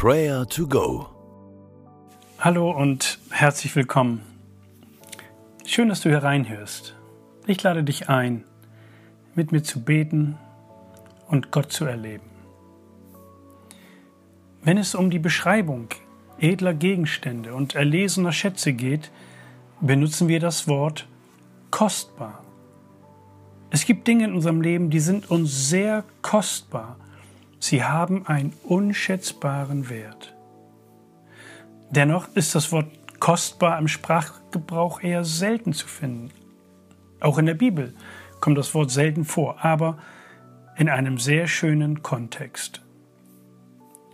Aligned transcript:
Prayer 0.00 0.46
to 0.46 0.68
Go. 0.68 1.08
Hallo 2.38 2.70
und 2.70 3.18
herzlich 3.30 3.74
willkommen. 3.74 4.22
Schön, 5.66 5.88
dass 5.88 6.02
du 6.02 6.08
hier 6.08 6.22
reinhörst. 6.22 6.94
Ich 7.48 7.60
lade 7.64 7.82
dich 7.82 8.08
ein, 8.08 8.44
mit 9.34 9.50
mir 9.50 9.64
zu 9.64 9.82
beten 9.82 10.38
und 11.26 11.50
Gott 11.50 11.72
zu 11.72 11.84
erleben. 11.84 12.30
Wenn 14.62 14.78
es 14.78 14.94
um 14.94 15.10
die 15.10 15.18
Beschreibung 15.18 15.88
edler 16.38 16.74
Gegenstände 16.74 17.52
und 17.52 17.74
erlesener 17.74 18.30
Schätze 18.30 18.74
geht, 18.74 19.10
benutzen 19.80 20.28
wir 20.28 20.38
das 20.38 20.68
Wort 20.68 21.08
kostbar. 21.72 22.44
Es 23.70 23.84
gibt 23.84 24.06
Dinge 24.06 24.26
in 24.26 24.34
unserem 24.34 24.60
Leben, 24.60 24.90
die 24.90 25.00
sind 25.00 25.28
uns 25.28 25.68
sehr 25.68 26.04
kostbar. 26.22 26.98
Sie 27.60 27.84
haben 27.84 28.26
einen 28.26 28.52
unschätzbaren 28.64 29.88
Wert. 29.88 30.34
Dennoch 31.90 32.28
ist 32.34 32.54
das 32.54 32.70
Wort 32.70 32.86
kostbar 33.18 33.78
im 33.78 33.88
Sprachgebrauch 33.88 35.02
eher 35.02 35.24
selten 35.24 35.72
zu 35.72 35.86
finden. 35.86 36.30
Auch 37.20 37.38
in 37.38 37.46
der 37.46 37.54
Bibel 37.54 37.94
kommt 38.40 38.58
das 38.58 38.74
Wort 38.74 38.90
selten 38.90 39.24
vor, 39.24 39.64
aber 39.64 39.98
in 40.76 40.88
einem 40.88 41.18
sehr 41.18 41.48
schönen 41.48 42.02
Kontext. 42.02 42.82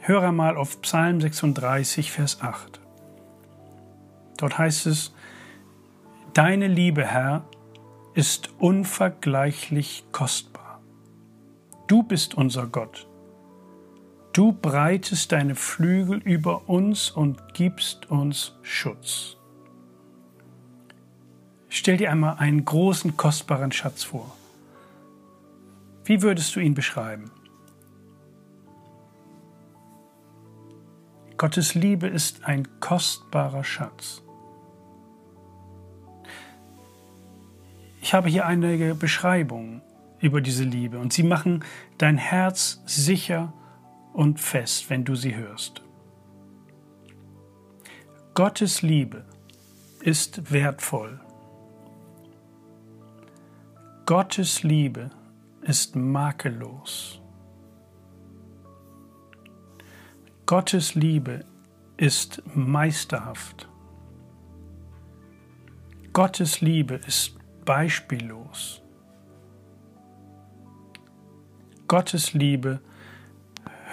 Höre 0.00 0.32
mal 0.32 0.56
auf 0.56 0.80
Psalm 0.82 1.20
36, 1.20 2.12
Vers 2.12 2.40
8. 2.40 2.80
Dort 4.38 4.58
heißt 4.58 4.86
es, 4.86 5.14
Deine 6.32 6.66
Liebe, 6.66 7.04
Herr, 7.04 7.44
ist 8.14 8.50
unvergleichlich 8.58 10.04
kostbar. 10.12 10.80
Du 11.86 12.02
bist 12.02 12.34
unser 12.34 12.66
Gott. 12.66 13.06
Du 14.34 14.50
breitest 14.50 15.30
deine 15.30 15.54
Flügel 15.54 16.18
über 16.18 16.68
uns 16.68 17.08
und 17.08 17.54
gibst 17.54 18.10
uns 18.10 18.58
Schutz. 18.62 19.36
Stell 21.68 21.98
dir 21.98 22.10
einmal 22.10 22.38
einen 22.38 22.64
großen, 22.64 23.16
kostbaren 23.16 23.70
Schatz 23.70 24.02
vor. 24.02 24.36
Wie 26.04 26.20
würdest 26.20 26.56
du 26.56 26.60
ihn 26.60 26.74
beschreiben? 26.74 27.30
Gottes 31.36 31.76
Liebe 31.76 32.08
ist 32.08 32.44
ein 32.44 32.66
kostbarer 32.80 33.62
Schatz. 33.62 34.20
Ich 38.02 38.12
habe 38.12 38.28
hier 38.28 38.46
einige 38.46 38.96
Beschreibungen 38.96 39.80
über 40.18 40.40
diese 40.40 40.64
Liebe 40.64 40.98
und 40.98 41.12
sie 41.12 41.22
machen 41.22 41.64
dein 41.98 42.18
Herz 42.18 42.82
sicher 42.84 43.52
und 44.14 44.40
fest, 44.40 44.88
wenn 44.88 45.04
du 45.04 45.16
sie 45.16 45.34
hörst. 45.34 45.82
Gottes 48.32 48.80
Liebe 48.80 49.24
ist 50.00 50.52
wertvoll. 50.52 51.20
Gottes 54.06 54.62
Liebe 54.62 55.10
ist 55.62 55.96
makellos. 55.96 57.20
Gottes 60.46 60.94
Liebe 60.94 61.44
ist 61.96 62.42
meisterhaft. 62.54 63.68
Gottes 66.12 66.60
Liebe 66.60 66.94
ist 67.06 67.36
beispiellos. 67.64 68.80
Gottes 71.88 72.32
Liebe 72.32 72.80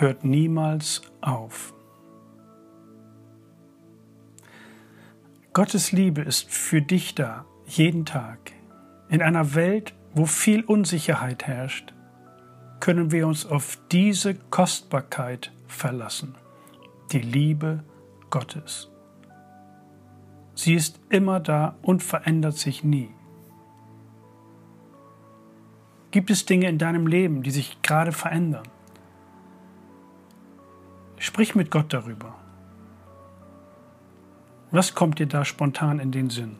hört 0.00 0.24
niemals 0.24 1.02
auf. 1.20 1.74
Gottes 5.52 5.90
Liebe 5.90 6.20
ist 6.20 6.50
für 6.50 6.80
dich 6.80 7.14
da, 7.14 7.44
jeden 7.66 8.04
Tag. 8.04 8.52
In 9.08 9.22
einer 9.22 9.54
Welt, 9.54 9.94
wo 10.14 10.26
viel 10.26 10.64
Unsicherheit 10.64 11.46
herrscht, 11.46 11.94
können 12.80 13.10
wir 13.10 13.26
uns 13.26 13.44
auf 13.44 13.78
diese 13.90 14.34
Kostbarkeit 14.34 15.52
verlassen, 15.66 16.36
die 17.10 17.20
Liebe 17.20 17.82
Gottes. 18.30 18.88
Sie 20.54 20.74
ist 20.74 21.00
immer 21.08 21.40
da 21.40 21.76
und 21.82 22.02
verändert 22.02 22.56
sich 22.56 22.84
nie. 22.84 23.10
Gibt 26.10 26.30
es 26.30 26.46
Dinge 26.46 26.68
in 26.68 26.78
deinem 26.78 27.06
Leben, 27.06 27.42
die 27.42 27.50
sich 27.50 27.82
gerade 27.82 28.12
verändern? 28.12 28.66
Sprich 31.28 31.54
mit 31.54 31.70
Gott 31.70 31.92
darüber. 31.92 32.34
Was 34.70 34.94
kommt 34.94 35.18
dir 35.18 35.26
da 35.26 35.44
spontan 35.44 35.98
in 35.98 36.10
den 36.10 36.30
Sinn? 36.30 36.56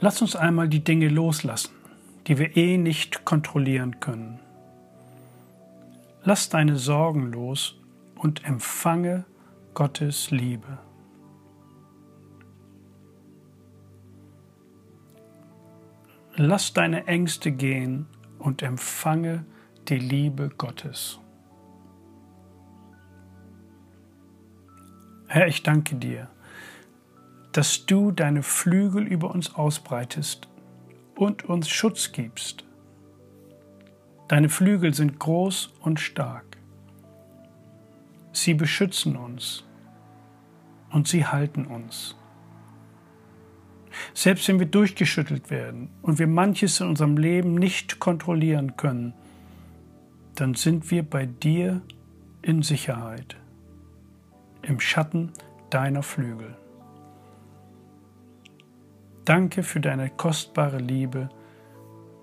Lass 0.00 0.20
uns 0.20 0.36
einmal 0.36 0.68
die 0.68 0.84
Dinge 0.84 1.08
loslassen 1.08 1.70
die 2.26 2.38
wir 2.38 2.56
eh 2.56 2.78
nicht 2.78 3.24
kontrollieren 3.24 4.00
können. 4.00 4.40
Lass 6.22 6.48
deine 6.48 6.76
Sorgen 6.76 7.32
los 7.32 7.78
und 8.16 8.44
empfange 8.44 9.24
Gottes 9.74 10.30
Liebe. 10.30 10.78
Lass 16.36 16.72
deine 16.72 17.06
Ängste 17.06 17.52
gehen 17.52 18.06
und 18.38 18.62
empfange 18.62 19.44
die 19.88 19.98
Liebe 19.98 20.50
Gottes. 20.56 21.20
Herr, 25.28 25.46
ich 25.46 25.62
danke 25.62 25.96
dir, 25.96 26.28
dass 27.52 27.86
du 27.86 28.10
deine 28.10 28.42
Flügel 28.42 29.06
über 29.06 29.30
uns 29.30 29.54
ausbreitest 29.54 30.48
und 31.16 31.44
uns 31.44 31.68
Schutz 31.68 32.12
gibst. 32.12 32.64
Deine 34.28 34.48
Flügel 34.48 34.92
sind 34.92 35.20
groß 35.20 35.72
und 35.80 36.00
stark. 36.00 36.53
Sie 38.34 38.54
beschützen 38.54 39.16
uns 39.16 39.64
und 40.90 41.06
sie 41.06 41.24
halten 41.24 41.66
uns. 41.66 42.16
Selbst 44.12 44.48
wenn 44.48 44.58
wir 44.58 44.66
durchgeschüttelt 44.66 45.50
werden 45.50 45.88
und 46.02 46.18
wir 46.18 46.26
manches 46.26 46.80
in 46.80 46.88
unserem 46.88 47.16
Leben 47.16 47.54
nicht 47.54 48.00
kontrollieren 48.00 48.76
können, 48.76 49.14
dann 50.34 50.54
sind 50.54 50.90
wir 50.90 51.08
bei 51.08 51.26
dir 51.26 51.80
in 52.42 52.62
Sicherheit, 52.62 53.36
im 54.62 54.80
Schatten 54.80 55.32
deiner 55.70 56.02
Flügel. 56.02 56.56
Danke 59.24 59.62
für 59.62 59.78
deine 59.78 60.10
kostbare 60.10 60.78
Liebe 60.78 61.28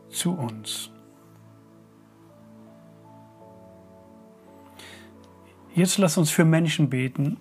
zu 0.10 0.34
uns. 0.34 0.92
Jetzt 5.74 5.98
lass 5.98 6.18
uns 6.18 6.30
für 6.30 6.44
Menschen 6.44 6.90
beten, 6.90 7.38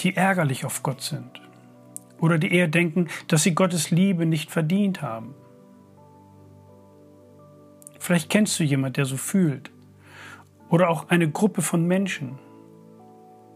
die 0.00 0.16
ärgerlich 0.16 0.64
auf 0.64 0.82
Gott 0.82 1.00
sind 1.00 1.40
oder 2.20 2.38
die 2.38 2.52
eher 2.52 2.68
denken, 2.68 3.08
dass 3.28 3.44
sie 3.44 3.54
Gottes 3.54 3.90
Liebe 3.90 4.26
nicht 4.26 4.50
verdient 4.50 5.02
haben. 5.02 5.34
Vielleicht 8.00 8.28
kennst 8.28 8.58
du 8.58 8.64
jemanden, 8.64 8.94
der 8.94 9.06
so 9.06 9.16
fühlt. 9.16 9.70
Oder 10.68 10.90
auch 10.90 11.08
eine 11.08 11.30
Gruppe 11.30 11.62
von 11.62 11.86
Menschen, 11.86 12.38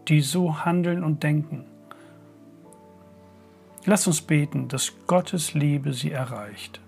die 0.07 0.21
so 0.21 0.63
handeln 0.65 1.03
und 1.03 1.23
denken. 1.23 1.65
Lass 3.85 4.07
uns 4.07 4.21
beten, 4.21 4.67
dass 4.67 4.93
Gottes 5.07 5.53
Liebe 5.53 5.93
sie 5.93 6.11
erreicht. 6.11 6.79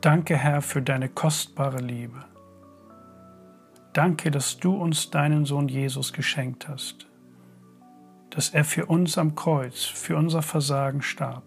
Danke, 0.00 0.36
Herr, 0.36 0.62
für 0.62 0.80
deine 0.80 1.08
kostbare 1.08 1.78
Liebe. 1.78 2.24
Danke, 3.92 4.30
dass 4.30 4.58
du 4.58 4.76
uns 4.76 5.10
deinen 5.10 5.44
Sohn 5.44 5.68
Jesus 5.68 6.12
geschenkt 6.12 6.68
hast, 6.68 7.08
dass 8.30 8.50
er 8.50 8.64
für 8.64 8.86
uns 8.86 9.18
am 9.18 9.34
Kreuz, 9.34 9.84
für 9.84 10.16
unser 10.16 10.42
Versagen 10.42 11.02
starb. 11.02 11.42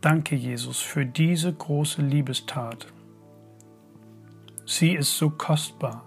Danke, 0.00 0.36
Jesus, 0.36 0.78
für 0.78 1.04
diese 1.04 1.52
große 1.52 2.02
Liebestat. 2.02 2.86
Sie 4.64 4.92
ist 4.92 5.18
so 5.18 5.30
kostbar. 5.30 6.04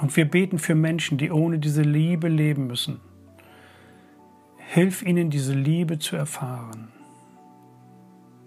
Und 0.00 0.16
wir 0.16 0.30
beten 0.30 0.60
für 0.60 0.76
Menschen, 0.76 1.18
die 1.18 1.32
ohne 1.32 1.58
diese 1.58 1.82
Liebe 1.82 2.28
leben 2.28 2.68
müssen. 2.68 3.00
Hilf 4.58 5.02
ihnen, 5.02 5.30
diese 5.30 5.54
Liebe 5.54 5.98
zu 5.98 6.14
erfahren. 6.14 6.92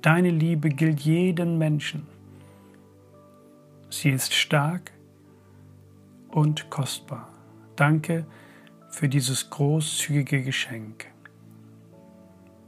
Deine 0.01 0.31
Liebe 0.31 0.69
gilt 0.69 1.01
jedem 1.01 1.59
Menschen. 1.59 2.07
Sie 3.91 4.09
ist 4.09 4.33
stark 4.33 4.91
und 6.29 6.71
kostbar. 6.71 7.29
Danke 7.75 8.25
für 8.89 9.07
dieses 9.07 9.51
großzügige 9.51 10.41
Geschenk. 10.41 11.05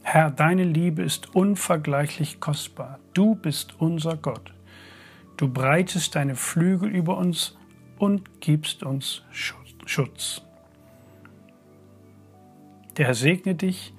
Herr, 0.04 0.30
deine 0.30 0.64
Liebe 0.64 1.02
ist 1.02 1.34
unvergleichlich 1.34 2.40
kostbar. 2.40 3.00
Du 3.16 3.34
bist 3.34 3.80
unser 3.80 4.16
Gott. 4.16 4.54
Du 5.36 5.48
breitest 5.52 6.14
deine 6.14 6.36
Flügel 6.36 6.90
über 6.90 7.18
uns 7.18 7.58
und 7.98 8.42
gibst 8.42 8.84
uns 8.84 9.24
Schutz. 9.32 10.44
Der 12.98 13.08
Herr 13.08 13.16
segne 13.16 13.56
dich 13.56 13.92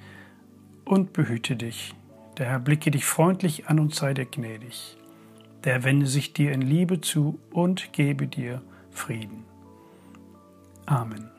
und 0.84 1.12
behüte 1.12 1.56
dich. 1.56 1.94
Der 2.38 2.46
Herr 2.46 2.58
blicke 2.58 2.90
dich 2.90 3.04
freundlich 3.04 3.68
an 3.68 3.78
und 3.78 3.94
sei 3.94 4.14
dir 4.14 4.26
gnädig. 4.26 4.96
Der 5.62 5.74
Herr 5.74 5.84
wende 5.84 6.06
sich 6.06 6.32
dir 6.32 6.52
in 6.52 6.62
Liebe 6.62 7.00
zu 7.00 7.38
und 7.52 7.92
gebe 7.92 8.26
dir 8.26 8.62
Frieden. 8.90 9.44
Amen. 10.86 11.30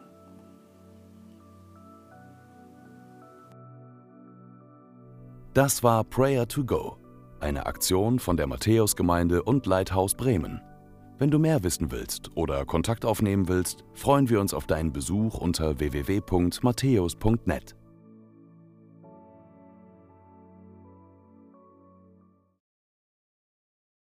Das 5.53 5.83
war 5.83 6.03
Prayer 6.03 6.47
to 6.47 6.65
Go, 6.65 6.97
eine 7.39 7.65
Aktion 7.65 8.19
von 8.19 8.35
der 8.35 8.47
Matthäusgemeinde 8.47 9.43
und 9.43 9.65
Leithaus 9.65 10.15
Bremen. 10.15 10.61
Wenn 11.17 11.31
du 11.31 11.39
mehr 11.39 11.63
wissen 11.63 11.91
willst 11.91 12.35
oder 12.35 12.65
Kontakt 12.65 13.05
aufnehmen 13.05 13.47
willst, 13.47 13.85
freuen 13.93 14.29
wir 14.29 14.41
uns 14.41 14.53
auf 14.53 14.67
deinen 14.67 14.91
Besuch 14.91 15.37
unter 15.37 15.79
www.matthäus.net. 15.79 17.75